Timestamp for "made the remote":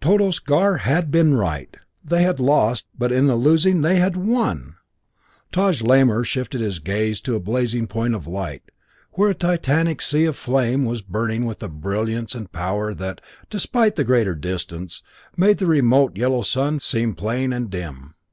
15.36-16.16